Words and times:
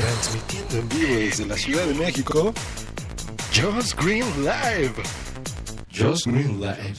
Transmitiendo 0.00 0.78
en 0.78 0.88
vivo 0.88 1.20
desde 1.20 1.44
la 1.44 1.56
Ciudad 1.58 1.84
de 1.84 1.92
México, 1.92 2.54
Just 3.52 4.00
Green 4.02 4.24
Live. 4.38 4.94
Just 5.92 6.26
Green 6.26 6.58
Live. 6.58 6.94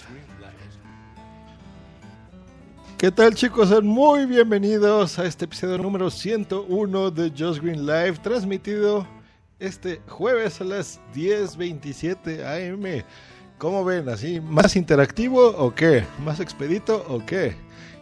¿Qué 2.99 3.09
tal 3.09 3.33
chicos? 3.33 3.69
Sean 3.69 3.87
muy 3.87 4.27
bienvenidos 4.27 5.17
a 5.17 5.25
este 5.25 5.45
episodio 5.45 5.79
número 5.79 6.11
101 6.11 7.09
de 7.09 7.31
Just 7.35 7.63
Green 7.63 7.87
Live, 7.87 8.19
transmitido 8.21 9.07
este 9.57 9.99
jueves 10.07 10.61
a 10.61 10.65
las 10.65 10.99
10.27 11.15 12.45
am. 12.45 13.03
¿Cómo 13.57 13.83
ven? 13.83 14.09
¿Así 14.09 14.39
más 14.39 14.75
interactivo 14.75 15.47
o 15.47 15.73
qué? 15.73 16.03
¿Más 16.23 16.39
expedito 16.39 17.03
o 17.09 17.25
qué? 17.25 17.55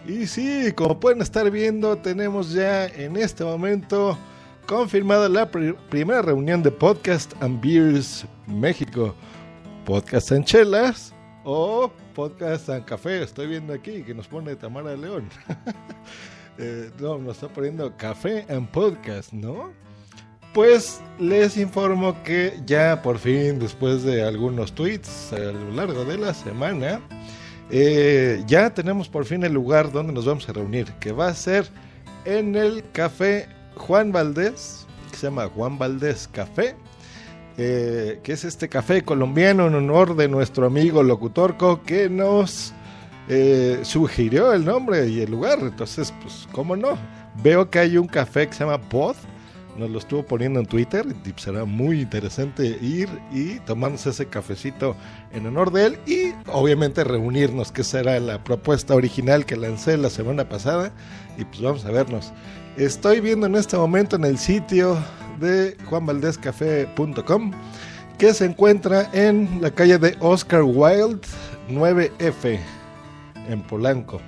Y 0.06 0.28
sí, 0.28 0.74
como 0.76 1.00
pueden 1.00 1.22
estar 1.22 1.50
viendo, 1.50 1.98
tenemos 1.98 2.52
ya 2.52 2.86
en 2.88 3.16
este 3.16 3.46
momento 3.46 4.18
confirmada 4.70 5.28
la 5.28 5.50
pr- 5.50 5.76
primera 5.90 6.22
reunión 6.22 6.62
de 6.62 6.70
Podcast 6.70 7.34
and 7.42 7.60
Beers 7.60 8.24
México. 8.46 9.16
Podcast 9.84 10.32
en 10.32 10.44
chelas 10.44 11.12
o 11.44 11.92
Podcast 12.14 12.70
en 12.70 12.84
café. 12.84 13.24
Estoy 13.24 13.48
viendo 13.48 13.74
aquí 13.74 14.04
que 14.04 14.14
nos 14.14 14.28
pone 14.28 14.56
Tamara 14.56 14.96
León. 14.96 15.28
Eh, 16.62 16.92
no, 17.00 17.18
nos 17.18 17.36
está 17.36 17.48
poniendo 17.48 17.96
café 17.96 18.46
en 18.50 18.68
podcast, 18.68 19.32
¿no? 19.32 19.72
Pues 20.54 21.00
les 21.18 21.56
informo 21.56 22.22
que 22.22 22.60
ya 22.66 23.02
por 23.02 23.18
fin, 23.18 23.60
después 23.60 24.04
de 24.04 24.24
algunos 24.24 24.74
tweets 24.74 25.32
a 25.32 25.40
lo 25.40 25.72
largo 25.72 26.04
de 26.04 26.18
la 26.18 26.34
semana, 26.34 27.00
eh, 27.72 28.44
ya 28.46 28.74
tenemos 28.74 29.08
por 29.08 29.24
fin 29.24 29.42
el 29.46 29.54
lugar 29.54 29.90
donde 29.94 30.12
nos 30.12 30.26
vamos 30.26 30.50
a 30.50 30.52
reunir, 30.52 30.92
que 31.00 31.14
va 31.14 31.30
a 31.30 31.34
ser 31.34 31.66
en 32.26 32.58
el 32.58 32.84
café 32.92 33.48
Juan 33.76 34.12
Valdés, 34.12 34.86
que 35.12 35.18
se 35.18 35.28
llama 35.28 35.48
Juan 35.48 35.78
Valdés 35.78 36.28
Café, 36.32 36.76
eh, 37.58 38.20
que 38.24 38.34
es 38.34 38.46
este 38.46 38.70
café 38.70 39.04
colombiano 39.04 39.68
en 39.68 39.76
honor 39.76 40.16
de 40.16 40.28
nuestro 40.28 40.66
amigo 40.66 41.04
locutorco 41.04 41.84
que 41.84 42.10
nos 42.10 42.74
eh, 43.28 43.80
sugirió 43.84 44.54
el 44.54 44.66
nombre 44.66 45.08
y 45.08 45.22
el 45.22 45.32
lugar. 45.32 45.60
Entonces, 45.60 46.14
pues, 46.22 46.48
¿cómo 46.52 46.76
no? 46.76 46.98
Veo 47.44 47.70
que 47.70 47.80
hay 47.80 47.98
un 47.98 48.08
café 48.08 48.48
que 48.48 48.54
se 48.54 48.64
llama 48.64 48.80
Pod, 48.80 49.16
nos 49.80 49.90
lo 49.90 50.00
estuvo 50.00 50.24
poniendo 50.24 50.60
en 50.60 50.66
Twitter 50.66 51.06
y 51.26 51.42
será 51.42 51.64
muy 51.64 52.02
interesante 52.02 52.78
ir 52.82 53.10
y 53.32 53.60
tomarnos 53.62 54.06
ese 54.06 54.28
cafecito 54.28 54.96
en 55.32 55.48
honor 55.48 55.72
de 55.72 55.86
él 55.86 56.00
y 56.06 56.34
obviamente 56.52 57.04
reunirnos, 57.04 57.72
que 57.72 57.82
esa 57.82 58.02
era 58.02 58.20
la 58.20 58.44
propuesta 58.44 58.94
original 58.94 59.46
que 59.46 59.56
lancé 59.56 59.98
la 59.98 60.10
semana 60.10 60.50
pasada 60.50 60.92
y 61.38 61.46
pues 61.46 61.62
vamos 61.62 61.86
a 61.86 61.92
vernos. 61.92 62.34
Estoy 62.78 63.22
viendo 63.22 63.48
en 63.48 63.56
este 63.56 63.78
momento 63.78 64.18
en 64.18 64.26
el 64.26 64.38
sitio 64.38 64.98
de 65.40 65.78
juanvaldezcafé.com 65.86 67.52
que 68.18 68.34
se 68.34 68.46
encuentra 68.46 69.10
en 69.14 69.62
la 69.62 69.72
calle 69.72 69.98
de 69.98 70.18
Oscar 70.20 70.64
Wilde 70.64 71.22
9F 71.70 72.60
en 73.48 73.62
Polanco 73.64 74.20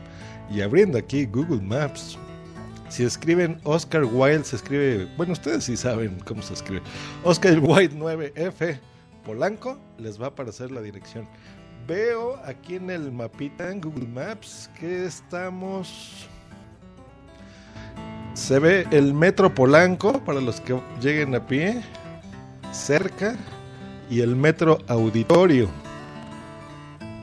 y 0.49 0.61
abriendo 0.61 0.97
aquí 0.97 1.25
Google 1.25 1.61
Maps 1.61 2.17
si 2.91 3.05
escriben 3.05 3.57
Oscar 3.63 4.03
Wilde, 4.03 4.43
se 4.43 4.57
escribe. 4.57 5.07
Bueno, 5.15 5.31
ustedes 5.31 5.63
sí 5.63 5.77
saben 5.77 6.19
cómo 6.25 6.41
se 6.41 6.53
escribe. 6.53 6.81
Oscar 7.23 7.57
Wilde 7.59 7.95
9F 7.95 8.79
Polanco, 9.25 9.79
les 9.97 10.19
va 10.19 10.25
a 10.25 10.29
aparecer 10.29 10.71
la 10.71 10.81
dirección. 10.81 11.25
Veo 11.87 12.37
aquí 12.45 12.75
en 12.75 12.89
el 12.89 13.11
mapita 13.13 13.71
en 13.71 13.79
Google 13.79 14.07
Maps 14.07 14.69
que 14.77 15.05
estamos. 15.05 16.27
Se 18.33 18.59
ve 18.59 18.85
el 18.91 19.13
metro 19.13 19.55
Polanco 19.55 20.21
para 20.25 20.41
los 20.41 20.59
que 20.59 20.77
lleguen 21.01 21.33
a 21.33 21.47
pie, 21.47 21.81
cerca, 22.73 23.37
y 24.09 24.19
el 24.19 24.35
metro 24.35 24.79
Auditorio. 24.89 25.69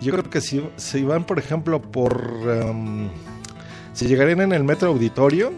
Yo 0.00 0.12
creo 0.12 0.30
que 0.30 0.40
si, 0.40 0.66
si 0.76 1.04
van, 1.04 1.24
por 1.24 1.38
ejemplo, 1.38 1.82
por. 1.82 2.16
um, 2.16 3.10
si 3.98 4.06
llegarían 4.06 4.40
en 4.42 4.52
el 4.52 4.62
metro 4.62 4.90
auditorio, 4.90 5.52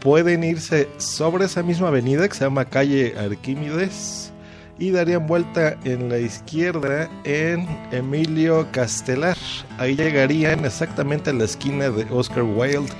pueden 0.00 0.44
irse 0.44 0.88
sobre 0.96 1.44
esa 1.44 1.62
misma 1.62 1.88
avenida 1.88 2.26
que 2.26 2.34
se 2.34 2.44
llama 2.44 2.64
calle 2.64 3.14
Arquímedes 3.18 4.32
y 4.78 4.92
darían 4.92 5.26
vuelta 5.26 5.76
en 5.84 6.08
la 6.08 6.16
izquierda 6.16 7.10
en 7.24 7.68
Emilio 7.92 8.66
Castelar. 8.72 9.36
Ahí 9.76 9.94
llegarían 9.94 10.64
exactamente 10.64 11.28
a 11.28 11.32
la 11.34 11.44
esquina 11.44 11.90
de 11.90 12.06
Oscar 12.10 12.44
Wilde, 12.44 12.94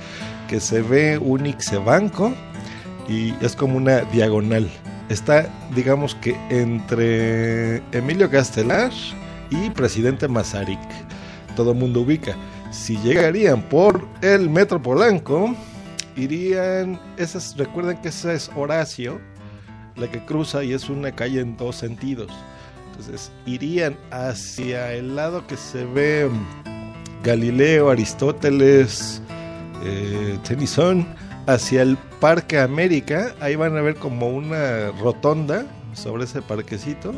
que 0.47 0.59
se 0.59 0.83
ve 0.83 1.17
un 1.17 1.47
Ixebanco 1.47 2.31
y 3.09 3.33
es 3.43 3.55
como 3.55 3.77
una 3.77 4.01
diagonal. 4.01 4.69
Está, 5.09 5.49
digamos 5.73 6.13
que 6.13 6.37
entre 6.51 7.77
Emilio 7.97 8.29
Castelar 8.29 8.91
y 9.49 9.71
Presidente 9.71 10.27
Mazarik. 10.27 10.77
Todo 11.55 11.73
mundo 11.73 12.01
ubica. 12.01 12.35
Si 12.71 12.97
llegarían 12.97 13.61
por 13.63 14.07
el 14.21 14.49
Metro 14.49 14.81
Polanco, 14.81 15.53
irían, 16.15 16.99
esas, 17.17 17.57
recuerden 17.57 17.97
que 17.97 18.07
esa 18.07 18.31
es 18.31 18.49
Horacio, 18.55 19.19
la 19.97 20.09
que 20.09 20.23
cruza 20.23 20.63
y 20.63 20.71
es 20.71 20.89
una 20.89 21.11
calle 21.11 21.41
en 21.41 21.57
dos 21.57 21.75
sentidos. 21.75 22.31
Entonces 22.89 23.29
irían 23.45 23.97
hacia 24.09 24.93
el 24.93 25.17
lado 25.17 25.45
que 25.47 25.57
se 25.57 25.83
ve 25.83 26.29
Galileo, 27.23 27.89
Aristóteles, 27.89 29.21
eh, 29.83 30.39
Tennyson, 30.47 31.05
hacia 31.47 31.81
el 31.81 31.97
Parque 32.21 32.57
América. 32.57 33.35
Ahí 33.41 33.57
van 33.57 33.75
a 33.75 33.81
ver 33.81 33.95
como 33.95 34.29
una 34.29 34.91
rotonda 35.01 35.65
sobre 35.93 36.23
ese 36.23 36.41
parquecito 36.41 37.13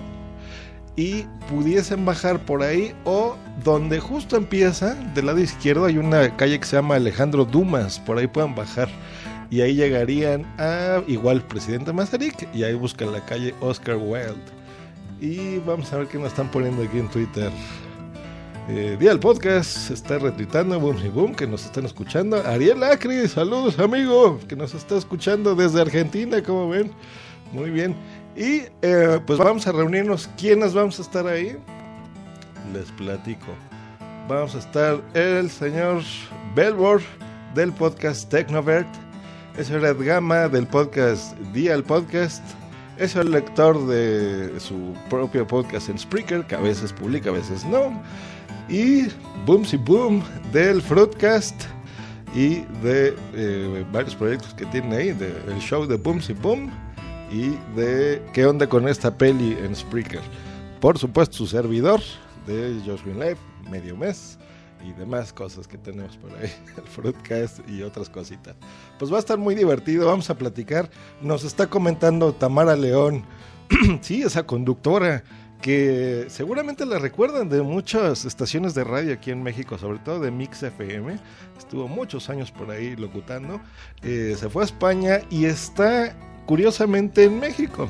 y 0.95 1.23
pudiesen 1.49 2.05
bajar 2.05 2.39
por 2.45 2.61
ahí 2.61 2.93
o 3.03 3.35
donde 3.63 3.99
justo 3.99 4.35
empieza 4.35 4.93
del 5.15 5.25
lado 5.25 5.39
izquierdo 5.39 5.85
hay 5.85 5.97
una 5.97 6.35
calle 6.35 6.59
que 6.59 6.65
se 6.65 6.75
llama 6.75 6.95
Alejandro 6.95 7.45
Dumas 7.45 7.99
por 7.99 8.17
ahí 8.17 8.27
pueden 8.27 8.55
bajar. 8.55 8.89
Y 9.49 9.61
ahí 9.61 9.75
llegarían 9.75 10.45
a 10.57 11.03
igual 11.07 11.43
Presidente 11.43 11.93
Mazarik 11.93 12.47
y 12.55 12.63
ahí 12.63 12.73
buscan 12.73 13.11
la 13.11 13.23
calle 13.23 13.53
Oscar 13.59 13.97
Wilde. 13.97 14.41
Y 15.21 15.59
vamos 15.59 15.93
a 15.93 15.97
ver 15.99 16.07
qué 16.07 16.17
nos 16.17 16.29
están 16.29 16.49
poniendo 16.49 16.81
aquí 16.81 16.97
en 16.97 17.07
Twitter. 17.09 17.51
Eh, 18.67 18.97
Día 18.99 19.19
Podcast 19.19 19.91
está 19.91 20.17
retuitando 20.17 20.79
Boom 20.79 20.97
y 21.05 21.09
Boom 21.09 21.35
que 21.35 21.45
nos 21.45 21.65
están 21.65 21.85
escuchando. 21.85 22.37
Ariel 22.47 22.81
Acri, 22.81 23.27
saludos 23.27 23.77
amigo 23.77 24.39
que 24.47 24.55
nos 24.55 24.73
está 24.73 24.97
escuchando 24.97 25.53
desde 25.53 25.81
Argentina 25.81 26.41
como 26.41 26.69
ven 26.69 26.91
muy 27.51 27.69
bien 27.69 27.95
y 28.35 28.63
eh, 28.81 29.19
pues 29.25 29.39
vamos 29.39 29.67
a 29.67 29.71
reunirnos. 29.71 30.29
¿Quiénes 30.37 30.73
vamos 30.73 30.99
a 30.99 31.01
estar 31.01 31.27
ahí? 31.27 31.57
Les 32.73 32.91
platico. 32.91 33.47
Vamos 34.27 34.55
a 34.55 34.59
estar 34.59 35.01
el 35.13 35.49
señor 35.49 36.01
Belbor 36.55 37.01
del 37.53 37.71
podcast 37.73 38.29
Tecnovert. 38.29 38.87
Es 39.57 39.69
Red 39.69 39.97
Gama 40.03 40.47
del 40.47 40.65
podcast 40.65 41.37
Día 41.53 41.75
el 41.75 41.83
Podcast. 41.83 42.43
Es 42.97 43.15
el 43.15 43.31
lector 43.31 43.85
de 43.87 44.59
su 44.59 44.95
propio 45.09 45.45
podcast 45.45 45.89
en 45.89 45.99
Spreaker, 45.99 46.45
que 46.45 46.55
a 46.55 46.59
veces 46.59 46.93
publica, 46.93 47.29
a 47.29 47.33
veces 47.33 47.65
no. 47.65 48.01
Y 48.69 49.07
Boomsy 49.45 49.77
Boom 49.77 50.23
del 50.51 50.81
Fruitcast 50.81 51.63
y 52.33 52.61
de 52.81 53.15
eh, 53.33 53.85
varios 53.91 54.15
proyectos 54.15 54.53
que 54.53 54.65
tiene 54.67 54.95
ahí, 54.95 55.11
del 55.11 55.59
show 55.59 55.85
de 55.85 55.97
Boomsy 55.97 56.33
Boom 56.33 56.71
y 57.33 57.57
de 57.75 58.21
qué 58.31 58.45
onda 58.45 58.69
con 58.69 58.87
esta 58.87 59.17
peli 59.17 59.57
en 59.59 59.75
Spreaker. 59.75 60.21
Por 60.79 60.99
supuesto, 60.99 61.37
su 61.37 61.47
servidor 61.47 61.99
de 62.45 62.79
Josh 62.85 63.01
Green 63.03 63.19
Life, 63.19 63.41
medio 63.71 63.97
mes 63.97 64.37
y 64.85 64.93
demás 64.93 65.33
cosas 65.33 65.67
que 65.67 65.79
tenemos 65.79 66.15
por 66.17 66.31
ahí, 66.35 66.51
el 66.77 66.83
Fruitcast 66.83 67.67
y 67.67 67.81
otras 67.81 68.07
cositas. 68.07 68.55
Pues 68.99 69.11
va 69.11 69.15
a 69.15 69.19
estar 69.19 69.39
muy 69.39 69.55
divertido, 69.55 70.05
vamos 70.05 70.29
a 70.29 70.37
platicar. 70.37 70.91
Nos 71.21 71.43
está 71.43 71.67
comentando 71.67 72.33
Tamara 72.33 72.75
León, 72.75 73.23
sí, 74.01 74.21
esa 74.21 74.45
conductora 74.45 75.23
que 75.63 76.25
seguramente 76.27 76.85
la 76.85 76.99
recuerdan 76.99 77.49
de 77.49 77.61
muchas 77.63 78.25
estaciones 78.25 78.75
de 78.75 78.83
radio 78.83 79.13
aquí 79.13 79.31
en 79.31 79.41
México, 79.41 79.79
sobre 79.79 79.99
todo 79.99 80.19
de 80.19 80.29
Mix 80.29 80.61
FM. 80.61 81.17
Estuvo 81.57 81.87
muchos 81.87 82.29
años 82.29 82.51
por 82.51 82.69
ahí 82.69 82.95
locutando. 82.95 83.59
Eh, 84.03 84.35
se 84.37 84.49
fue 84.49 84.63
a 84.63 84.65
España 84.65 85.21
y 85.31 85.45
está 85.45 86.13
curiosamente 86.45 87.25
en 87.25 87.39
México. 87.39 87.87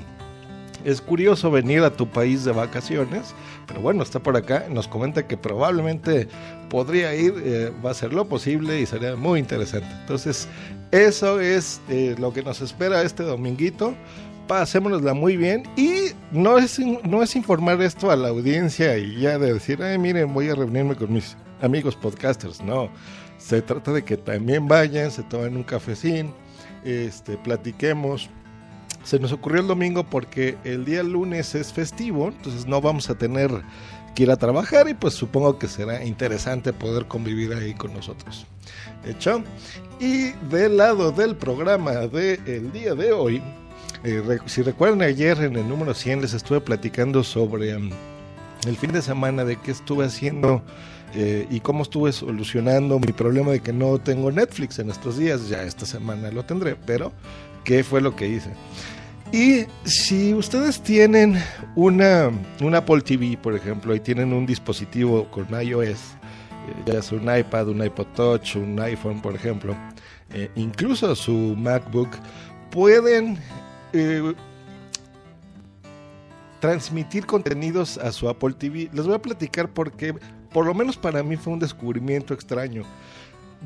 Es 0.86 1.00
curioso 1.00 1.50
venir 1.50 1.82
a 1.84 1.92
tu 1.92 2.10
país 2.10 2.44
de 2.44 2.52
vacaciones, 2.52 3.34
pero 3.68 3.80
bueno, 3.80 4.04
está 4.04 4.20
por 4.20 4.36
acá. 4.36 4.66
Nos 4.70 4.88
comenta 4.88 5.26
que 5.28 5.38
probablemente 5.38 6.28
podría 6.70 7.16
ir, 7.16 7.34
eh, 7.38 7.72
va 7.84 7.92
a 7.92 7.94
ser 7.94 8.12
lo 8.12 8.28
posible 8.28 8.82
y 8.82 8.86
sería 8.86 9.16
muy 9.16 9.40
interesante. 9.40 9.88
Entonces, 10.02 10.48
eso 10.92 11.40
es 11.40 11.80
eh, 11.90 12.16
lo 12.20 12.34
que 12.34 12.44
nos 12.44 12.62
espera 12.62 13.02
este 13.02 13.24
dominguito 13.24 13.96
pasémonosla 14.48 15.14
muy 15.14 15.38
bien 15.38 15.64
y 15.76 16.12
no 16.32 16.58
es, 16.58 16.80
no 16.80 17.24
es 17.24 17.36
informar 17.36 17.82
esto 17.82 18.12
a 18.12 18.16
la 18.16 18.30
audiencia 18.30 18.98
y 18.98 19.20
ya 19.20 19.38
de 19.38 19.54
decir, 19.54 19.82
ay, 19.82 19.98
miren, 19.98 20.34
voy 20.34 20.50
a 20.50 20.56
reunirme 20.56 20.96
con 20.96 21.14
mis 21.14 21.36
amigos 21.62 21.96
podcasters. 21.96 22.62
No, 22.62 22.90
se 23.38 23.62
trata 23.62 23.94
de 23.94 24.04
que 24.04 24.18
también 24.18 24.68
vayan, 24.68 25.12
se 25.12 25.24
tomen 25.24 25.56
un 25.56 25.64
cafecín, 25.64 26.34
este, 26.84 27.38
platiquemos. 27.38 28.30
Se 29.04 29.20
nos 29.20 29.32
ocurrió 29.32 29.62
el 29.62 29.68
domingo 29.68 30.04
porque 30.04 30.58
el 30.64 30.86
día 30.86 31.04
lunes 31.04 31.56
es 31.56 31.74
festivo, 31.74 32.30
entonces 32.30 32.66
no 32.66 32.82
vamos 32.82 33.10
a 33.10 33.16
tener 33.16 33.52
que 34.16 34.24
ir 34.24 34.32
a 34.32 34.38
trabajar 34.38 34.88
y 34.88 34.94
pues 34.94 35.14
supongo 35.14 35.58
que 35.60 35.68
será 35.68 36.04
interesante 36.06 36.72
poder 36.72 37.08
convivir 37.08 37.54
ahí 37.54 37.74
con 37.74 37.94
nosotros. 37.94 38.46
¿Hecho? 39.06 39.44
Y 40.00 40.32
del 40.50 40.78
lado 40.78 41.12
del 41.12 41.36
programa 41.36 41.92
del 42.08 42.72
día 42.72 42.96
de 42.96 43.12
hoy, 43.12 43.42
eh, 44.04 44.40
si 44.46 44.62
recuerdan 44.62 45.02
ayer 45.02 45.42
en 45.42 45.56
el 45.56 45.68
número 45.68 45.94
100 45.94 46.22
les 46.22 46.34
estuve 46.34 46.62
platicando 46.62 47.24
sobre 47.24 47.76
um, 47.76 47.90
el 48.66 48.78
fin 48.78 48.92
de 48.92 49.02
semana 49.02 49.44
de 49.44 49.58
qué 49.58 49.72
estuve 49.72 50.06
haciendo 50.06 50.62
eh, 51.16 51.48
y 51.50 51.60
cómo 51.60 51.84
estuve 51.84 52.12
solucionando 52.12 53.00
mi 53.00 53.12
problema 53.12 53.52
de 53.52 53.60
que 53.60 53.74
no 53.74 54.00
tengo 54.00 54.32
Netflix 54.32 54.80
en 54.80 54.90
estos 54.90 55.18
días. 55.18 55.48
Ya 55.50 55.64
esta 55.64 55.86
semana 55.86 56.32
lo 56.32 56.44
tendré, 56.44 56.76
pero 56.76 57.12
¿qué 57.64 57.84
fue 57.84 58.02
lo 58.02 58.16
que 58.16 58.28
hice? 58.28 58.52
Y 59.32 59.66
si 59.84 60.34
ustedes 60.34 60.82
tienen 60.82 61.42
una, 61.76 62.30
un 62.62 62.76
Apple 62.76 63.02
TV, 63.02 63.38
por 63.42 63.56
ejemplo, 63.56 63.96
y 63.96 64.00
tienen 64.00 64.32
un 64.32 64.46
dispositivo 64.46 65.26
con 65.32 65.48
iOS, 65.50 65.90
eh, 65.90 65.96
ya 66.86 67.02
sea 67.02 67.18
un 67.18 67.36
iPad, 67.36 67.70
un 67.70 67.84
iPod 67.84 68.08
Touch, 68.16 68.56
un 68.56 68.80
iPhone, 68.80 69.22
por 69.22 69.36
ejemplo, 69.36 69.76
incluso 70.56 71.16
su 71.16 71.56
MacBook, 71.58 72.10
pueden 72.70 73.38
eh, 73.94 74.34
transmitir 76.60 77.26
contenidos 77.26 77.98
a 77.98 78.12
su 78.12 78.28
Apple 78.28 78.54
TV. 78.54 78.90
Les 78.94 79.06
voy 79.06 79.16
a 79.16 79.22
platicar 79.22 79.70
porque, 79.70 80.16
por 80.52 80.66
lo 80.66 80.74
menos 80.74 80.98
para 80.98 81.22
mí, 81.22 81.36
fue 81.36 81.54
un 81.54 81.60
descubrimiento 81.60 82.34
extraño. 82.34 82.84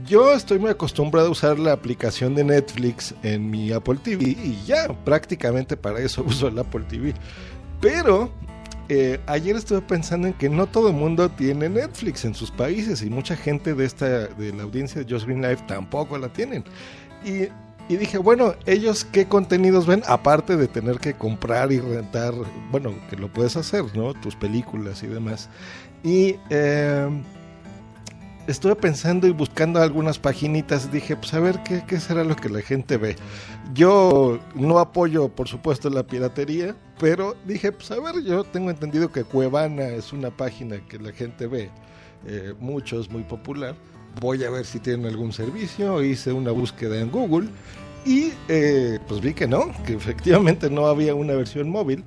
Yo 0.06 0.34
estoy 0.34 0.60
muy 0.60 0.70
acostumbrado 0.70 1.28
a 1.28 1.32
usar 1.32 1.58
la 1.58 1.74
aplicación 1.74 2.36
de 2.36 2.44
Netflix 2.44 3.16
en 3.24 3.50
mi 3.50 3.72
Apple 3.72 3.98
TV 4.04 4.24
y 4.26 4.64
ya 4.66 4.88
prácticamente 5.04 5.76
para 5.76 6.00
eso 6.00 6.24
uso 6.28 6.48
el 6.50 6.60
Apple 6.60 6.86
TV. 6.88 7.14
Pero 7.82 8.32
eh, 8.90 9.20
ayer 9.26 9.56
estuve 9.56 9.82
pensando 9.82 10.28
en 10.28 10.34
que 10.34 10.50
no 10.50 10.68
todo 10.68 10.90
el 10.90 10.96
mundo 10.96 11.30
tiene 11.30 11.68
Netflix 11.68 12.26
en 12.26 12.36
sus 12.36 12.52
países 12.52 13.02
y 13.02 13.10
mucha 13.10 13.36
gente 13.36 13.74
de 13.74 13.86
esta 13.86 14.28
de 14.28 14.54
la 14.54 14.64
audiencia 14.64 15.04
de 15.04 15.12
Just 15.12 15.26
Green 15.26 15.42
Life 15.42 15.64
tampoco 15.68 16.18
la 16.18 16.30
tienen. 16.30 16.64
Y 17.26 17.48
y 17.90 17.96
dije, 17.96 18.18
bueno, 18.18 18.54
ellos 18.66 19.06
qué 19.06 19.28
contenidos 19.28 19.88
ven, 19.88 20.04
aparte 20.08 20.58
de 20.58 20.68
tener 20.68 21.00
que 21.00 21.14
comprar 21.14 21.72
y 21.72 21.80
rentar, 21.80 22.34
bueno, 22.70 22.94
que 23.10 23.16
lo 23.16 23.32
puedes 23.32 23.56
hacer, 23.56 23.86
¿no? 23.96 24.14
Tus 24.14 24.36
películas 24.36 25.04
y 25.04 25.08
demás. 25.08 25.50
Y 26.04 26.36
eh, 26.50 27.08
estuve 28.48 28.76
pensando 28.76 29.28
y 29.28 29.32
buscando 29.32 29.82
algunas 29.82 30.20
paginitas, 30.20 30.92
dije, 30.92 31.16
pues 31.16 31.34
a 31.34 31.40
ver 31.40 31.60
qué, 31.64 32.00
será 32.00 32.24
lo 32.24 32.36
que 32.36 32.50
la 32.50 32.62
gente 32.62 32.98
ve. 32.98 33.16
Yo 33.74 34.40
no 34.56 34.80
apoyo, 34.80 35.30
por 35.30 35.48
supuesto, 35.48 35.90
la 35.90 36.04
piratería, 36.04 36.76
pero 37.00 37.36
dije, 37.46 37.72
pues 37.72 37.92
a 37.92 38.00
ver, 38.00 38.24
yo 38.24 38.44
tengo 38.44 38.70
entendido 38.70 39.12
que 39.12 39.24
Cuevana 39.24 39.88
es 39.88 40.14
una 40.14 40.32
página 40.32 40.78
que 40.88 40.98
la 40.98 41.12
gente 41.12 41.48
ve, 41.48 41.70
eh, 42.26 42.54
mucho, 42.60 43.00
es 43.00 43.10
muy 43.10 43.24
popular 43.24 43.76
voy 44.20 44.44
a 44.44 44.50
ver 44.50 44.66
si 44.66 44.80
tienen 44.80 45.06
algún 45.06 45.32
servicio, 45.32 46.04
hice 46.04 46.32
una 46.32 46.52
búsqueda 46.52 47.00
en 47.00 47.12
Google 47.12 47.50
y 48.06 48.32
eh, 48.48 49.00
pues 49.08 49.22
vi 49.22 49.34
que 49.34 49.48
no, 49.48 49.72
que 49.86 49.94
efectivamente 49.94 50.70
no 50.70 50.88
había 50.88 51.14
una 51.14 51.34
versión 51.34 51.70
móvil, 51.70 52.04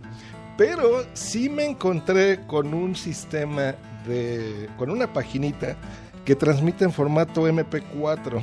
pero 0.56 1.04
sí 1.14 1.48
me 1.48 1.66
encontré 1.66 2.40
con 2.46 2.75
un 2.75 2.96
sistema 2.96 3.75
de, 4.06 4.69
con 4.78 4.90
una 4.90 5.12
paginita 5.12 5.76
que 6.25 6.34
transmite 6.34 6.84
en 6.84 6.93
formato 6.93 7.49
MP4 7.49 8.43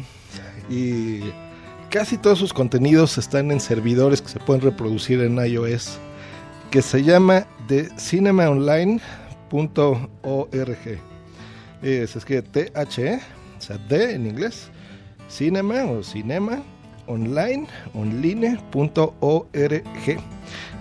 y 0.69 1.21
casi 1.89 2.17
todos 2.17 2.39
sus 2.39 2.53
contenidos 2.53 3.17
están 3.17 3.51
en 3.51 3.59
servidores 3.59 4.21
que 4.21 4.29
se 4.29 4.39
pueden 4.39 4.61
reproducir 4.61 5.21
en 5.21 5.37
iOS, 5.37 5.97
que 6.71 6.81
se 6.81 7.03
llama 7.03 7.47
de 7.67 7.89
cinemaonline.org. 7.97 9.01
Eh, 11.83 12.07
se 12.07 12.17
escribe 12.17 12.41
T-H-E 12.41 13.21
o 13.57 13.61
sea, 13.61 13.77
D 13.89 14.13
en 14.13 14.27
inglés, 14.27 14.69
cinema 15.27 15.83
o 15.85 16.03
cinema 16.03 16.61
online, 17.07 17.67
online.org. 17.93 19.07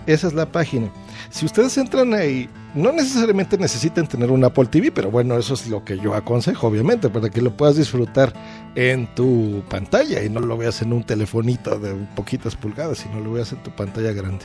Esa 0.06 0.28
es 0.28 0.34
la 0.34 0.46
página. 0.46 0.88
Si 1.30 1.44
ustedes 1.44 1.76
entran 1.78 2.14
ahí, 2.14 2.48
no 2.74 2.92
necesariamente 2.92 3.58
necesitan 3.58 4.06
tener 4.06 4.30
un 4.30 4.44
Apple 4.44 4.66
TV, 4.66 4.92
pero 4.92 5.10
bueno, 5.10 5.36
eso 5.36 5.54
es 5.54 5.66
lo 5.68 5.84
que 5.84 5.98
yo 5.98 6.14
aconsejo, 6.14 6.68
obviamente, 6.68 7.08
para 7.08 7.28
que 7.28 7.42
lo 7.42 7.56
puedas 7.56 7.76
disfrutar 7.76 8.32
en 8.74 9.12
tu 9.14 9.62
pantalla 9.68 10.22
y 10.22 10.28
no 10.28 10.40
lo 10.40 10.56
veas 10.56 10.82
en 10.82 10.92
un 10.92 11.02
telefonito 11.02 11.78
de 11.78 11.94
poquitas 12.14 12.54
pulgadas, 12.54 12.98
sino 12.98 13.20
lo 13.20 13.32
veas 13.32 13.52
en 13.52 13.62
tu 13.62 13.70
pantalla 13.74 14.12
grande. 14.12 14.44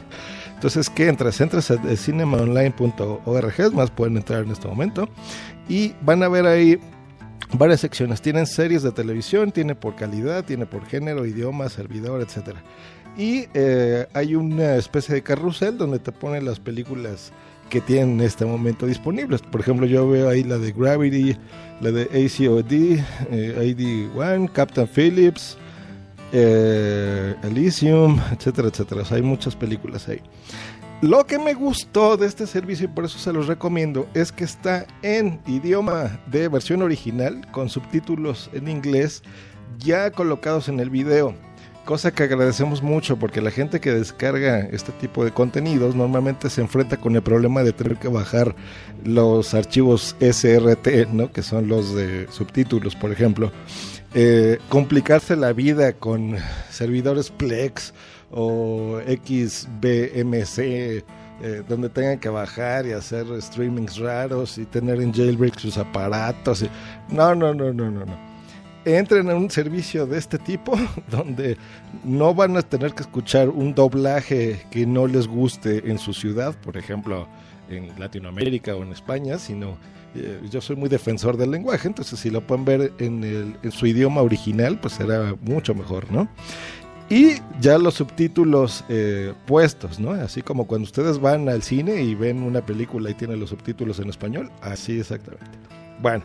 Entonces, 0.54 0.90
¿qué 0.90 1.08
entras? 1.08 1.40
Entras 1.42 1.72
a 1.72 1.78
cinemaonline.org, 1.96 3.74
más, 3.74 3.92
pueden 3.92 4.18
entrar 4.18 4.44
en 4.44 4.52
este 4.52 4.68
momento 4.68 5.10
y 5.68 5.94
van 6.02 6.24
a 6.24 6.28
ver 6.30 6.46
ahí 6.46 6.80
varias 7.54 7.82
secciones. 7.82 8.22
Tienen 8.22 8.46
series 8.46 8.84
de 8.84 8.92
televisión, 8.92 9.52
tiene 9.52 9.76
por 9.76 9.96
calidad, 9.96 10.44
tiene 10.44 10.66
por 10.66 10.86
género, 10.86 11.26
idioma, 11.26 11.70
servidor, 11.70 12.22
etc. 12.22 12.58
Y 13.18 13.46
eh, 13.54 14.08
hay 14.14 14.36
una 14.36 14.76
especie 14.76 15.16
de 15.16 15.22
carrusel 15.22 15.78
donde 15.78 16.00
te 16.00 16.12
ponen 16.12 16.46
las 16.46 16.60
películas 16.60 17.32
que 17.70 17.82
tienen 17.82 18.20
en 18.20 18.22
este 18.22 18.46
momento 18.46 18.86
disponibles. 18.86 19.42
Por 19.42 19.62
ejemplo, 19.62 19.86
yo 19.86 20.08
veo 20.10 20.30
ahí 20.30 20.44
la 20.44 20.58
de 20.58 20.72
Gravity, 20.72 21.38
la 21.80 21.92
de 21.92 22.04
ACOD, 22.04 22.72
eh, 22.72 23.76
ID1, 24.14 24.52
Captain 24.52 24.88
Phillips, 24.88 25.58
eh, 26.34 27.36
Elysium, 27.44 28.20
etcétera, 28.32 28.68
etcétera. 28.68 29.04
hay 29.10 29.22
muchas 29.22 29.56
películas 29.56 30.08
ahí. 30.08 30.22
Lo 31.02 31.26
que 31.26 31.40
me 31.40 31.56
gustó 31.56 32.16
de 32.16 32.28
este 32.28 32.46
servicio 32.46 32.86
y 32.86 32.88
por 32.88 33.06
eso 33.06 33.18
se 33.18 33.34
los 33.34 33.48
recomiendo 33.48 34.08
es 34.14 34.32
que 34.32 34.44
está 34.44 34.86
en 35.02 35.42
idioma 35.48 36.20
de 36.28 36.48
versión 36.48 36.84
original 36.84 37.50
con 37.52 37.70
subtítulos 37.70 38.52
en 38.54 38.68
inglés 38.68 39.24
ya 39.80 40.12
colocados 40.12 40.70
en 40.70 40.80
el 40.80 40.92
video. 40.92 41.34
Cosa 41.86 42.12
que 42.12 42.22
agradecemos 42.22 42.84
mucho 42.84 43.18
porque 43.18 43.42
la 43.42 43.50
gente 43.50 43.80
que 43.80 43.92
descarga 43.92 44.60
este 44.60 44.92
tipo 44.92 45.26
de 45.26 45.32
contenidos 45.32 45.96
normalmente 45.96 46.52
se 46.52 46.62
enfrenta 46.62 46.98
con 46.98 47.16
el 47.16 47.24
problema 47.24 47.64
de 47.64 47.74
tener 47.74 47.98
que 47.98 48.08
bajar 48.08 48.56
los 49.04 49.56
archivos 49.56 50.16
SRT, 50.20 51.08
¿no? 51.12 51.32
que 51.32 51.42
son 51.42 51.68
los 51.68 51.96
de 51.96 52.28
subtítulos, 52.30 52.96
por 52.96 53.12
ejemplo. 53.12 53.52
Eh, 54.14 54.60
complicarse 54.70 55.36
la 55.36 55.52
vida 55.52 55.94
con 55.94 56.36
servidores 56.70 57.32
Plex 57.32 57.92
o 58.32 59.00
XBMC, 59.06 60.60
eh, 60.60 61.64
donde 61.68 61.90
tengan 61.90 62.20
que 62.20 62.30
bajar 62.30 62.86
y 62.86 62.92
hacer 62.92 63.26
streamings 63.42 63.98
raros 63.98 64.58
y 64.58 64.66
tener 64.66 65.02
en 65.02 65.14
jailbreak 65.14 65.58
sus 65.60 65.78
aparatos. 65.78 66.66
No, 67.10 67.36
no, 67.36 67.54
no, 67.54 67.74
no, 67.74 67.90
no, 67.90 68.06
no. 68.06 68.32
Entren 68.84 69.30
en 69.30 69.38
un 69.38 69.50
servicio 69.52 70.08
de 70.08 70.18
este 70.18 70.40
tipo 70.40 70.74
donde 71.12 71.58
no 72.04 72.34
van 72.34 72.58
a 72.58 72.62
tener 72.62 72.94
que 72.94 73.04
escuchar 73.04 73.50
un 73.50 73.76
doblaje 73.76 74.66
que 74.72 74.86
no 74.86 75.08
les 75.08 75.28
guste 75.28 75.90
en 75.90 76.00
su 76.00 76.14
ciudad, 76.14 76.56
por 76.64 76.78
ejemplo, 76.78 77.28
en 77.70 78.00
Latinoamérica 78.00 78.76
o 78.76 78.84
en 78.84 78.92
España, 78.92 79.38
sino 79.38 79.78
eh, 80.14 80.42
yo 80.50 80.60
soy 80.60 80.76
muy 80.76 80.90
defensor 80.90 81.38
del 81.38 81.52
lenguaje, 81.52 81.88
entonces 81.88 82.20
si 82.20 82.30
lo 82.30 82.46
pueden 82.46 82.66
ver 82.66 82.94
en, 83.00 83.24
el, 83.24 83.56
en 83.64 83.72
su 83.72 83.88
idioma 83.88 84.22
original, 84.22 84.78
pues 84.80 84.96
será 84.96 85.36
mucho 85.42 85.74
mejor, 85.74 86.12
¿no? 86.12 86.28
Y 87.12 87.42
ya 87.60 87.78
los 87.78 87.96
subtítulos 87.96 88.86
eh, 88.88 89.34
puestos, 89.46 90.00
¿no? 90.00 90.12
Así 90.12 90.42
como 90.42 90.66
cuando 90.66 90.86
ustedes 90.86 91.20
van 91.20 91.50
al 91.50 91.62
cine 91.62 92.02
y 92.02 92.16
ven 92.16 92.42
una 92.42 92.66
película 92.66 93.10
y 93.10 93.14
tienen 93.16 93.38
los 93.38 93.50
subtítulos 93.50 94.00
en 94.00 94.10
español, 94.10 94.50
así 94.62 94.98
exactamente. 94.98 95.46
Bueno, 96.02 96.24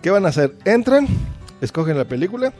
¿qué 0.00 0.08
van 0.08 0.24
a 0.24 0.30
hacer? 0.30 0.56
Entran, 0.64 1.06
escogen 1.60 1.98
la 1.98 2.06
película 2.06 2.54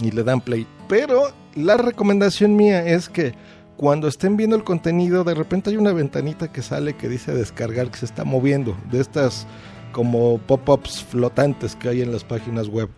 y 0.00 0.10
le 0.10 0.24
dan 0.24 0.40
play. 0.40 0.66
Pero 0.88 1.30
la 1.54 1.76
recomendación 1.76 2.56
mía 2.56 2.84
es 2.84 3.08
que 3.08 3.32
cuando 3.76 4.08
estén 4.08 4.36
viendo 4.36 4.56
el 4.56 4.64
contenido, 4.64 5.22
de 5.22 5.34
repente 5.34 5.70
hay 5.70 5.76
una 5.76 5.92
ventanita 5.92 6.50
que 6.50 6.62
sale 6.62 6.96
que 6.96 7.08
dice 7.08 7.32
descargar, 7.32 7.92
que 7.92 7.98
se 7.98 8.06
está 8.06 8.24
moviendo, 8.24 8.76
de 8.90 9.00
estas 9.00 9.46
como 9.92 10.38
pop-ups 10.38 11.04
flotantes 11.04 11.76
que 11.76 11.90
hay 11.90 12.02
en 12.02 12.10
las 12.10 12.24
páginas 12.24 12.66
web. 12.66 12.88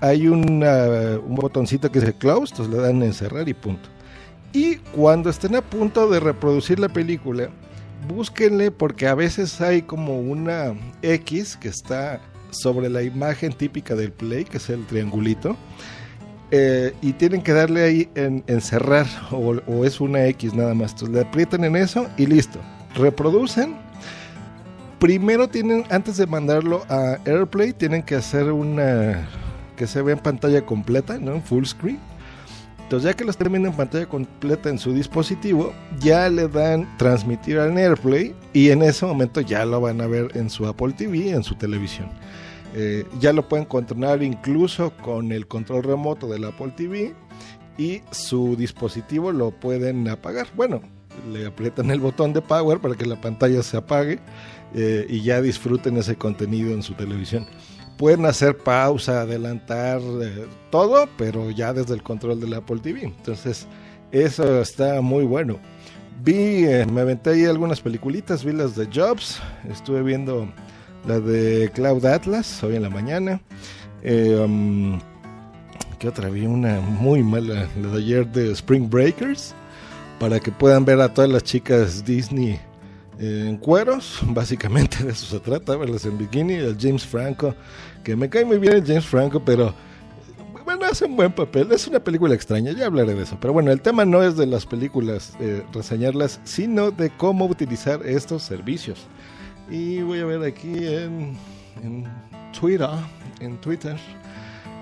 Hay 0.00 0.28
un 0.28 0.60
botoncito 1.28 1.90
que 1.92 2.00
dice 2.00 2.14
close, 2.14 2.52
entonces 2.52 2.74
le 2.74 2.80
dan 2.80 3.02
encerrar 3.02 3.48
y 3.48 3.54
punto. 3.54 3.88
Y 4.52 4.76
cuando 4.76 5.30
estén 5.30 5.54
a 5.56 5.62
punto 5.62 6.08
de 6.08 6.20
reproducir 6.20 6.78
la 6.80 6.88
película, 6.88 7.50
búsquenle 8.08 8.70
porque 8.70 9.06
a 9.06 9.14
veces 9.14 9.60
hay 9.60 9.82
como 9.82 10.18
una 10.20 10.74
X 11.02 11.56
que 11.56 11.68
está 11.68 12.20
sobre 12.50 12.88
la 12.88 13.02
imagen 13.02 13.52
típica 13.52 13.94
del 13.94 14.10
play, 14.10 14.44
que 14.44 14.56
es 14.56 14.70
el 14.70 14.84
triangulito. 14.86 15.56
eh, 16.50 16.94
y 17.00 17.12
tienen 17.12 17.42
que 17.42 17.52
darle 17.52 17.82
ahí 17.82 18.08
en, 18.14 18.42
en 18.46 18.60
cerrar 18.60 19.06
o, 19.30 19.56
o 19.66 19.84
es 19.84 20.00
una 20.00 20.26
X 20.26 20.54
nada 20.54 20.74
más. 20.74 20.92
Entonces 20.92 21.14
le 21.14 21.20
aprietan 21.22 21.64
en 21.64 21.76
eso 21.76 22.06
y 22.16 22.26
listo. 22.26 22.58
Reproducen. 22.94 23.76
Primero 24.98 25.48
tienen, 25.48 25.84
antes 25.90 26.16
de 26.18 26.26
mandarlo 26.26 26.84
a 26.88 27.16
AirPlay, 27.24 27.72
tienen 27.72 28.02
que 28.02 28.16
hacer 28.16 28.52
una 28.52 29.26
que 29.80 29.86
se 29.86 30.02
vea 30.02 30.14
en 30.14 30.20
pantalla 30.20 30.66
completa, 30.66 31.18
¿no? 31.18 31.36
En 31.36 31.42
full 31.42 31.64
screen. 31.64 31.98
Entonces 32.82 33.10
ya 33.10 33.16
que 33.16 33.24
los 33.24 33.38
termina 33.38 33.70
en 33.70 33.74
pantalla 33.74 34.04
completa 34.04 34.68
en 34.68 34.78
su 34.78 34.92
dispositivo, 34.92 35.72
ya 35.98 36.28
le 36.28 36.48
dan 36.48 36.86
transmitir 36.98 37.58
al 37.58 37.78
AirPlay 37.78 38.34
y 38.52 38.68
en 38.68 38.82
ese 38.82 39.06
momento 39.06 39.40
ya 39.40 39.64
lo 39.64 39.80
van 39.80 40.02
a 40.02 40.06
ver 40.06 40.32
en 40.34 40.50
su 40.50 40.66
Apple 40.66 40.92
TV, 40.92 41.30
en 41.30 41.42
su 41.42 41.54
televisión. 41.54 42.08
Eh, 42.74 43.06
ya 43.20 43.32
lo 43.32 43.48
pueden 43.48 43.64
controlar 43.64 44.22
incluso 44.22 44.90
con 44.98 45.32
el 45.32 45.46
control 45.46 45.82
remoto 45.82 46.28
del 46.28 46.44
Apple 46.44 46.74
TV 46.76 47.14
y 47.78 48.02
su 48.10 48.56
dispositivo 48.56 49.32
lo 49.32 49.50
pueden 49.50 50.06
apagar. 50.08 50.48
Bueno, 50.54 50.82
le 51.32 51.46
aprietan 51.46 51.90
el 51.90 52.00
botón 52.00 52.34
de 52.34 52.42
power 52.42 52.80
para 52.80 52.96
que 52.96 53.06
la 53.06 53.18
pantalla 53.18 53.62
se 53.62 53.78
apague 53.78 54.18
eh, 54.74 55.06
y 55.08 55.22
ya 55.22 55.40
disfruten 55.40 55.96
ese 55.96 56.16
contenido 56.16 56.74
en 56.74 56.82
su 56.82 56.92
televisión. 56.92 57.46
Pueden 58.00 58.24
hacer 58.24 58.56
pausa, 58.56 59.20
adelantar 59.20 60.00
eh, 60.00 60.46
todo, 60.70 61.06
pero 61.18 61.50
ya 61.50 61.74
desde 61.74 61.92
el 61.92 62.02
control 62.02 62.40
del 62.40 62.54
Apple 62.54 62.78
TV. 62.82 63.04
Entonces, 63.04 63.66
eso 64.10 64.62
está 64.62 65.02
muy 65.02 65.24
bueno. 65.24 65.58
Vi, 66.24 66.64
eh, 66.64 66.86
me 66.90 67.02
aventé 67.02 67.28
ahí 67.28 67.44
algunas 67.44 67.82
peliculitas, 67.82 68.42
vi 68.42 68.52
las 68.52 68.74
de 68.74 68.88
Jobs, 68.90 69.42
estuve 69.68 70.02
viendo 70.02 70.50
la 71.06 71.20
de 71.20 71.70
Cloud 71.74 72.06
Atlas 72.06 72.64
hoy 72.64 72.76
en 72.76 72.84
la 72.84 72.88
mañana. 72.88 73.38
Eh, 74.02 74.34
um, 74.34 74.98
¿Qué 75.98 76.08
otra? 76.08 76.30
Vi 76.30 76.46
una 76.46 76.80
muy 76.80 77.22
mala, 77.22 77.68
la 77.82 77.88
de 77.88 77.98
ayer 77.98 78.26
de 78.26 78.50
Spring 78.52 78.88
Breakers, 78.88 79.54
para 80.18 80.40
que 80.40 80.50
puedan 80.50 80.86
ver 80.86 81.02
a 81.02 81.12
todas 81.12 81.28
las 81.28 81.44
chicas 81.44 82.02
Disney 82.02 82.58
en 83.20 83.58
cueros, 83.58 84.20
básicamente 84.28 85.04
de 85.04 85.12
eso 85.12 85.26
se 85.26 85.40
trata, 85.40 85.76
verlas 85.76 86.04
en 86.06 86.16
bikini, 86.16 86.54
el 86.54 86.76
James 86.78 87.06
Franco, 87.06 87.54
que 88.02 88.16
me 88.16 88.28
cae 88.28 88.44
muy 88.44 88.58
bien 88.58 88.74
el 88.74 88.84
James 88.84 89.04
Franco, 89.04 89.44
pero 89.44 89.74
bueno, 90.64 90.86
hace 90.86 91.04
un 91.04 91.16
buen 91.16 91.32
papel, 91.32 91.70
es 91.72 91.86
una 91.86 92.00
película 92.00 92.34
extraña, 92.34 92.72
ya 92.72 92.86
hablaré 92.86 93.14
de 93.14 93.24
eso, 93.24 93.36
pero 93.40 93.52
bueno, 93.52 93.70
el 93.70 93.80
tema 93.80 94.04
no 94.04 94.22
es 94.22 94.36
de 94.36 94.46
las 94.46 94.64
películas, 94.64 95.34
eh, 95.40 95.64
reseñarlas, 95.72 96.40
sino 96.44 96.90
de 96.90 97.10
cómo 97.10 97.46
utilizar 97.46 98.06
estos 98.06 98.42
servicios. 98.42 99.06
Y 99.68 100.00
voy 100.00 100.20
a 100.20 100.24
ver 100.24 100.42
aquí 100.42 100.72
en, 100.86 101.36
en 101.82 102.04
Twitter, 102.58 102.88
en 103.40 103.60
Twitter. 103.60 103.96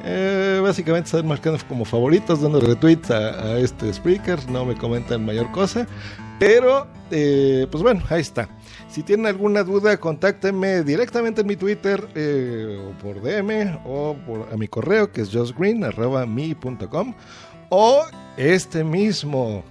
Eh, 0.04 0.60
básicamente 0.62 1.06
están 1.06 1.26
marcando 1.26 1.58
como 1.68 1.84
favoritos, 1.84 2.40
dando 2.40 2.60
retweets 2.60 3.10
a, 3.10 3.44
a 3.44 3.58
este 3.58 3.92
speaker, 3.92 4.38
no 4.50 4.64
me 4.64 4.74
comentan 4.74 5.24
mayor 5.24 5.50
cosa. 5.52 5.86
Pero, 6.38 6.86
eh, 7.10 7.66
pues 7.70 7.82
bueno, 7.82 8.02
ahí 8.08 8.20
está. 8.20 8.48
Si 8.88 9.02
tienen 9.02 9.26
alguna 9.26 9.64
duda, 9.64 9.98
contáctenme 9.98 10.82
directamente 10.82 11.40
en 11.40 11.46
mi 11.48 11.56
Twitter, 11.56 12.08
eh, 12.14 12.80
o 12.88 12.92
por 13.02 13.20
DM, 13.20 13.80
o 13.84 14.16
por, 14.26 14.48
a 14.52 14.56
mi 14.56 14.68
correo, 14.68 15.10
que 15.10 15.22
es 15.22 15.30
justgreen.me.com, 15.30 17.14
o 17.70 18.04
este 18.36 18.84
mismo 18.84 19.64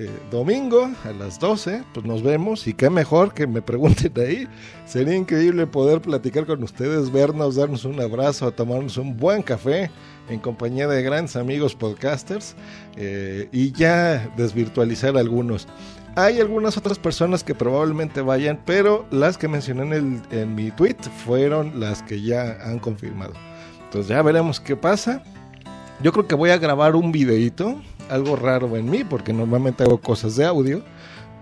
eh, 0.00 0.08
domingo 0.30 0.88
a 1.04 1.10
las 1.10 1.40
12, 1.40 1.82
pues 1.92 2.06
nos 2.06 2.22
vemos 2.22 2.68
y 2.68 2.72
qué 2.72 2.88
mejor 2.88 3.34
que 3.34 3.48
me 3.48 3.62
pregunten 3.62 4.12
ahí. 4.16 4.46
Sería 4.86 5.16
increíble 5.16 5.66
poder 5.66 6.00
platicar 6.00 6.46
con 6.46 6.62
ustedes, 6.62 7.10
vernos, 7.10 7.56
darnos 7.56 7.84
un 7.84 8.00
abrazo, 8.00 8.52
tomarnos 8.52 8.96
un 8.96 9.16
buen 9.16 9.42
café 9.42 9.90
en 10.28 10.38
compañía 10.38 10.86
de 10.86 11.02
grandes 11.02 11.34
amigos 11.34 11.74
podcasters 11.74 12.54
eh, 12.96 13.48
y 13.50 13.72
ya 13.72 14.32
desvirtualizar 14.36 15.16
algunos. 15.16 15.66
Hay 16.14 16.38
algunas 16.38 16.76
otras 16.76 17.00
personas 17.00 17.42
que 17.42 17.56
probablemente 17.56 18.20
vayan, 18.20 18.60
pero 18.64 19.04
las 19.10 19.36
que 19.36 19.48
mencioné 19.48 19.96
en, 19.96 20.22
en 20.30 20.54
mi 20.54 20.70
tweet 20.70 20.98
fueron 21.24 21.80
las 21.80 22.04
que 22.04 22.22
ya 22.22 22.56
han 22.62 22.78
confirmado. 22.78 23.32
Entonces 23.86 24.10
ya 24.10 24.22
veremos 24.22 24.60
qué 24.60 24.76
pasa. 24.76 25.24
Yo 26.00 26.12
creo 26.12 26.28
que 26.28 26.36
voy 26.36 26.50
a 26.50 26.58
grabar 26.58 26.94
un 26.94 27.10
videito, 27.10 27.80
algo 28.08 28.36
raro 28.36 28.76
en 28.76 28.90
mí, 28.90 29.04
porque 29.04 29.32
normalmente 29.32 29.84
hago 29.84 30.00
cosas 30.00 30.36
de 30.36 30.44
audio, 30.44 30.82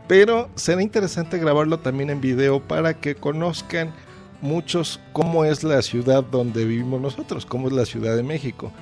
pero 0.09 0.49
será 0.55 0.83
interesante 0.83 1.39
grabarlo 1.39 1.79
también 1.79 2.11
en 2.11 2.21
video 2.21 2.61
para 2.61 2.95
que 2.95 3.15
conozcan 3.15 3.93
muchos 4.41 5.01
cómo 5.13 5.45
es 5.45 5.65
la 5.65 5.83
ciudad 5.83 6.25
donde 6.25 6.65
vivimos 6.65 7.01
nosotros, 7.01 7.47
cómo 7.47 7.69
es 7.69 7.75
la 7.75 7.87
Ciudad 7.87 8.17
de 8.17 8.23
México. 8.23 8.73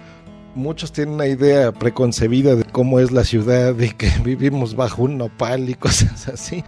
Muchos 0.54 0.92
tienen 0.92 1.14
una 1.14 1.26
idea 1.26 1.72
preconcebida 1.72 2.54
de 2.54 2.64
cómo 2.64 3.00
es 3.00 3.10
la 3.10 3.24
ciudad 3.24 3.76
y 3.78 3.90
que 3.90 4.10
vivimos 4.24 4.76
bajo 4.76 5.02
un 5.02 5.18
nopal 5.18 5.68
y 5.68 5.74
cosas 5.74 6.28
así, 6.32 6.64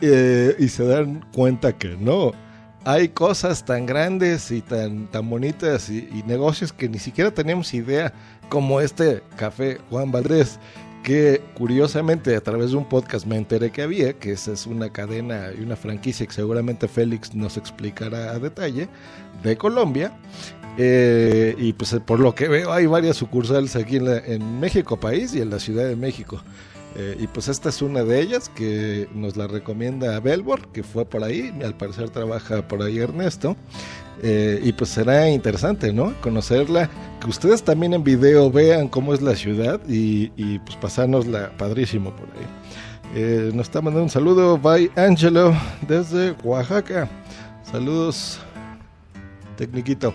eh, 0.00 0.56
y 0.58 0.68
se 0.68 0.84
dan 0.84 1.24
cuenta 1.32 1.76
que 1.76 1.96
no. 1.98 2.32
Hay 2.84 3.08
cosas 3.08 3.64
tan 3.64 3.84
grandes 3.84 4.50
y 4.50 4.62
tan, 4.62 5.08
tan 5.08 5.28
bonitas 5.28 5.90
y, 5.90 6.08
y 6.10 6.22
negocios 6.26 6.72
que 6.72 6.88
ni 6.88 6.98
siquiera 6.98 7.32
tenemos 7.32 7.74
idea, 7.74 8.14
como 8.48 8.80
este 8.80 9.22
café 9.36 9.78
Juan 9.90 10.10
Valdés, 10.10 10.58
que 11.02 11.42
curiosamente 11.54 12.36
a 12.36 12.40
través 12.40 12.70
de 12.70 12.76
un 12.76 12.88
podcast 12.88 13.26
me 13.26 13.36
enteré 13.36 13.70
que 13.70 13.82
había, 13.82 14.12
que 14.14 14.32
esa 14.32 14.52
es 14.52 14.66
una 14.66 14.90
cadena 14.90 15.50
y 15.58 15.62
una 15.62 15.76
franquicia 15.76 16.26
que 16.26 16.32
seguramente 16.32 16.88
Félix 16.88 17.34
nos 17.34 17.56
explicará 17.56 18.32
a 18.32 18.38
detalle, 18.38 18.88
de 19.42 19.56
Colombia. 19.56 20.12
Eh, 20.80 21.56
y 21.58 21.72
pues 21.72 21.96
por 22.06 22.20
lo 22.20 22.34
que 22.34 22.46
veo 22.46 22.72
hay 22.72 22.86
varias 22.86 23.16
sucursales 23.16 23.74
aquí 23.74 23.96
en, 23.96 24.60
México 24.60 24.98
país 24.98 25.34
y 25.34 25.40
en 25.40 25.50
la 25.50 25.58
Ciudad 25.58 25.88
de 25.88 25.96
México. 25.96 26.40
Eh, 26.96 27.16
y 27.20 27.26
pues 27.26 27.48
esta 27.48 27.68
es 27.68 27.82
una 27.82 28.02
de 28.02 28.20
ellas 28.20 28.48
que 28.48 29.08
nos 29.12 29.36
la 29.36 29.46
recomienda 29.46 30.18
Belbor, 30.20 30.68
que 30.68 30.82
fue 30.82 31.04
por 31.04 31.22
ahí, 31.24 31.52
al 31.64 31.76
parecer 31.76 32.10
trabaja 32.10 32.66
por 32.66 32.82
ahí 32.82 32.98
Ernesto. 32.98 33.56
Eh, 34.22 34.60
y 34.64 34.72
pues 34.72 34.90
será 34.90 35.28
interesante, 35.28 35.92
¿no? 35.92 36.12
Conocerla, 36.20 36.90
que 37.20 37.28
ustedes 37.28 37.62
también 37.62 37.94
en 37.94 38.02
video 38.02 38.50
vean 38.50 38.88
cómo 38.88 39.14
es 39.14 39.22
la 39.22 39.36
ciudad 39.36 39.80
y, 39.88 40.32
y 40.36 40.58
pues 40.60 40.76
pasárnosla 40.76 41.52
padrísimo 41.56 42.10
por 42.16 42.26
ahí. 42.30 42.46
Eh, 43.14 43.50
nos 43.54 43.66
está 43.66 43.80
mandando 43.80 44.04
un 44.04 44.10
saludo, 44.10 44.58
by 44.58 44.90
Angelo, 44.96 45.54
desde 45.86 46.32
Oaxaca. 46.44 47.08
Saludos, 47.70 48.38
Tecniquito. 49.56 50.12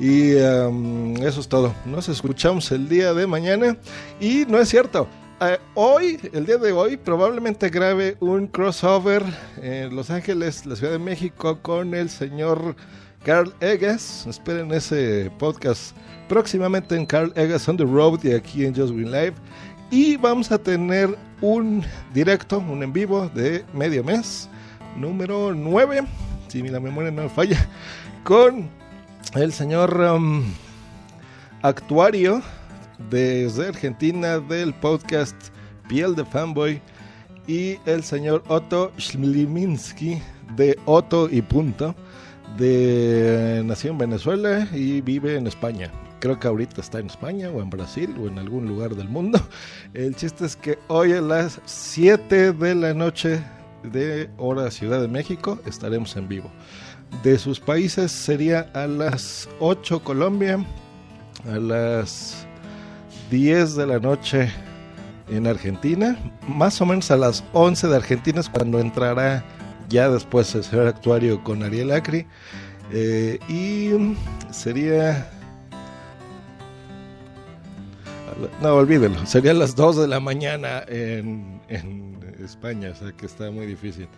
Y 0.00 0.34
um, 0.34 1.16
eso 1.16 1.40
es 1.40 1.48
todo. 1.48 1.74
Nos 1.84 2.08
escuchamos 2.08 2.70
el 2.70 2.88
día 2.88 3.12
de 3.14 3.26
mañana. 3.26 3.76
Y 4.20 4.44
no 4.46 4.58
es 4.58 4.68
cierto. 4.68 5.08
eh, 5.40 5.58
hoy, 5.74 6.20
el 6.32 6.46
día 6.46 6.56
de 6.56 6.72
hoy, 6.72 6.96
probablemente 6.96 7.68
grabe 7.68 8.16
un 8.20 8.46
crossover 8.46 9.24
en 9.60 9.94
Los 9.96 10.10
Ángeles, 10.10 10.66
la 10.66 10.76
Ciudad 10.76 10.92
de 10.92 10.98
México, 10.98 11.58
con 11.62 11.94
el 11.94 12.08
señor 12.10 12.76
Carl 13.24 13.52
Egas. 13.60 14.26
Esperen 14.28 14.72
ese 14.72 15.32
podcast 15.38 15.96
próximamente 16.28 16.94
en 16.94 17.04
Carl 17.04 17.32
Egas 17.34 17.68
on 17.68 17.76
the 17.76 17.84
Road 17.84 18.20
y 18.22 18.32
aquí 18.32 18.64
en 18.64 18.74
Just 18.74 18.92
Green 18.92 19.10
Live. 19.10 19.34
Y 19.90 20.16
vamos 20.16 20.52
a 20.52 20.58
tener 20.58 21.16
un 21.40 21.82
directo, 22.14 22.58
un 22.58 22.82
en 22.82 22.92
vivo 22.92 23.28
de 23.34 23.64
medio 23.72 24.04
mes, 24.04 24.48
número 24.96 25.54
9, 25.54 26.04
si 26.48 26.62
la 26.62 26.78
memoria 26.78 27.10
no 27.10 27.22
me 27.22 27.28
falla, 27.28 27.66
con 28.22 28.68
el 29.34 29.52
señor 29.52 30.00
um, 30.00 30.42
actuario 31.62 32.42
desde 33.10 33.68
Argentina 33.68 34.38
del 34.38 34.72
podcast 34.72 35.36
Piel 35.88 36.14
de 36.14 36.24
Fanboy 36.24 36.80
y 37.46 37.78
el 37.84 38.02
señor 38.02 38.42
Otto 38.48 38.92
Schliminski 38.98 40.20
de 40.56 40.78
Otto 40.86 41.28
y 41.30 41.42
Punto 41.42 41.94
de 42.56 43.62
nació 43.64 43.90
en 43.90 43.98
Venezuela 43.98 44.66
y 44.72 45.00
vive 45.02 45.36
en 45.36 45.46
España. 45.46 45.90
Creo 46.20 46.40
que 46.40 46.48
ahorita 46.48 46.80
está 46.80 46.98
en 46.98 47.06
España 47.06 47.50
o 47.50 47.60
en 47.60 47.70
Brasil 47.70 48.14
o 48.20 48.26
en 48.26 48.38
algún 48.38 48.66
lugar 48.66 48.96
del 48.96 49.08
mundo. 49.08 49.40
El 49.94 50.16
chiste 50.16 50.46
es 50.46 50.56
que 50.56 50.78
hoy 50.88 51.12
a 51.12 51.20
las 51.20 51.60
7 51.66 52.52
de 52.52 52.74
la 52.74 52.94
noche 52.94 53.40
de 53.82 54.30
hora 54.38 54.70
Ciudad 54.70 55.00
de 55.00 55.08
México 55.08 55.58
estaremos 55.66 56.16
en 56.16 56.28
vivo. 56.28 56.50
De 57.22 57.38
sus 57.38 57.58
países 57.58 58.12
sería 58.12 58.70
a 58.74 58.86
las 58.86 59.48
8 59.58 60.04
Colombia, 60.04 60.64
a 61.46 61.58
las 61.58 62.46
10 63.30 63.74
de 63.74 63.86
la 63.86 63.98
noche 63.98 64.52
en 65.28 65.46
Argentina. 65.46 66.16
Más 66.46 66.80
o 66.80 66.86
menos 66.86 67.10
a 67.10 67.16
las 67.16 67.44
11 67.52 67.88
de 67.88 67.96
Argentina 67.96 68.40
es 68.40 68.48
cuando 68.48 68.78
entrará 68.78 69.44
ya 69.88 70.08
después 70.08 70.54
el 70.54 70.64
señor 70.64 70.86
actuario 70.86 71.42
con 71.42 71.62
Ariel 71.62 71.92
Acri. 71.92 72.26
Eh, 72.92 73.38
y 73.48 74.14
sería... 74.52 75.30
No, 78.62 78.74
olvídelo. 78.74 79.26
Sería 79.26 79.50
a 79.50 79.54
las 79.54 79.74
2 79.74 79.96
de 79.96 80.08
la 80.08 80.20
mañana 80.20 80.84
en, 80.86 81.60
en 81.68 82.20
España, 82.44 82.90
o 82.90 82.94
sea 82.94 83.12
que 83.12 83.26
está 83.26 83.50
muy 83.50 83.66
difícil. 83.66 84.08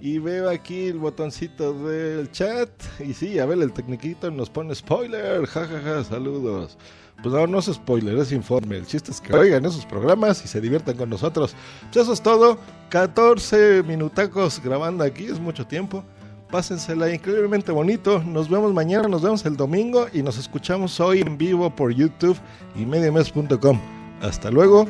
Y 0.00 0.18
veo 0.18 0.48
aquí 0.48 0.86
el 0.86 0.98
botoncito 0.98 1.72
del 1.86 2.30
chat. 2.30 2.70
Y 3.00 3.12
sí, 3.12 3.38
a 3.38 3.46
ver, 3.46 3.60
el 3.60 3.72
tecniquito 3.72 4.30
nos 4.30 4.48
pone 4.48 4.74
spoiler. 4.74 5.46
jajaja, 5.46 5.80
ja, 5.80 5.94
ja, 5.96 6.04
saludos. 6.04 6.78
Pues 7.22 7.34
no, 7.34 7.46
no 7.46 7.58
es 7.58 7.66
spoiler, 7.66 8.16
es 8.16 8.32
informe. 8.32 8.78
El 8.78 8.86
chiste 8.86 9.10
es 9.10 9.20
que 9.20 9.34
oigan 9.34 9.64
esos 9.66 9.84
programas 9.84 10.42
y 10.44 10.48
se 10.48 10.60
diviertan 10.60 10.96
con 10.96 11.10
nosotros. 11.10 11.54
Pues 11.92 12.04
eso 12.04 12.12
es 12.14 12.22
todo. 12.22 12.58
14 12.88 13.82
minutacos 13.82 14.60
grabando 14.62 15.04
aquí, 15.04 15.26
es 15.26 15.38
mucho 15.38 15.66
tiempo. 15.66 16.02
Pásensela 16.50 17.12
increíblemente 17.12 17.70
bonito. 17.70 18.22
Nos 18.22 18.48
vemos 18.48 18.72
mañana, 18.72 19.06
nos 19.06 19.22
vemos 19.22 19.44
el 19.44 19.56
domingo 19.56 20.06
y 20.12 20.22
nos 20.22 20.38
escuchamos 20.38 20.98
hoy 20.98 21.20
en 21.20 21.36
vivo 21.36 21.70
por 21.70 21.92
YouTube 21.92 22.38
y 22.74 22.86
mediames.com. 22.86 23.80
Hasta 24.22 24.50
luego. 24.50 24.88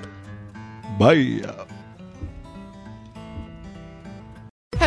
Bye. 0.99 1.43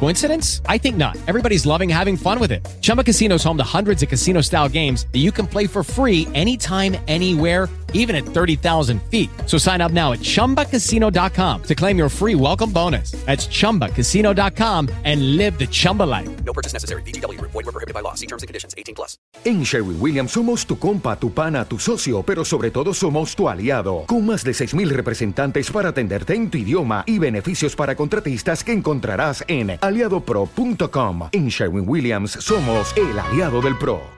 Coincidence? 0.00 0.62
I 0.68 0.78
think 0.78 0.96
not. 0.96 1.16
Everybody's 1.26 1.66
loving 1.66 1.88
having 1.88 2.16
fun 2.16 2.38
with 2.38 2.52
it. 2.52 2.66
Chumba 2.80 3.04
Casino 3.04 3.34
is 3.36 3.44
home 3.44 3.58
to 3.58 3.64
hundreds 3.64 4.02
of 4.02 4.08
casino 4.08 4.40
style 4.40 4.68
games 4.68 5.06
that 5.12 5.18
you 5.18 5.30
can 5.30 5.46
play 5.46 5.66
for 5.66 5.82
free 5.82 6.26
anytime, 6.34 6.96
anywhere, 7.06 7.68
even 7.92 8.16
at 8.16 8.24
30,000 8.24 9.02
feet. 9.10 9.28
So 9.46 9.58
sign 9.58 9.80
up 9.80 9.92
now 9.92 10.12
at 10.12 10.20
chumbacasino.com 10.20 11.62
to 11.64 11.74
claim 11.74 11.98
your 11.98 12.08
free 12.08 12.34
welcome 12.34 12.72
bonus. 12.72 13.12
That's 13.26 13.48
chumbacasino.com 13.48 14.88
and 15.04 15.36
live 15.36 15.58
the 15.58 15.66
Chumba 15.66 16.04
life. 16.04 16.28
No 16.44 16.52
purchase 16.52 16.72
necessary. 16.72 17.02
VGW 17.02 17.38
Group. 17.38 17.52
Void 17.52 17.66
were 17.66 17.72
prohibited 17.72 17.94
by 17.94 18.00
law. 18.02 18.14
See 18.14 18.26
terms 18.26 18.42
and 18.42 18.48
conditions. 18.48 18.74
18 18.76 18.94
plus. 18.94 19.18
En 19.44 19.64
Sherwin 19.64 19.96
Williams 20.00 20.32
somos 20.32 20.66
tu 20.66 20.78
compa, 20.78 21.16
tu 21.18 21.32
pana, 21.32 21.64
tu 21.64 21.78
socio, 21.78 22.22
pero 22.22 22.44
sobre 22.44 22.70
todo 22.70 22.92
somos 22.92 23.34
tu 23.34 23.48
aliado. 23.48 24.04
Con 24.06 24.26
más 24.26 24.44
de 24.44 24.52
6.000 24.52 24.88
representantes 24.90 25.70
para 25.70 25.90
atenderte 25.90 26.34
en 26.34 26.50
tu 26.50 26.58
idioma 26.58 27.04
y 27.06 27.18
beneficios 27.18 27.76
para 27.76 27.94
contratistas 27.94 28.64
que 28.64 28.72
encontrarás 28.72 29.44
en 29.48 29.78
aliadopro.com. 29.86 31.28
En 31.32 31.48
Sherwin 31.48 31.84
Williams 31.88 32.32
somos 32.32 32.94
el 32.96 33.18
aliado 33.18 33.60
del 33.60 33.76
pro. 33.78 34.14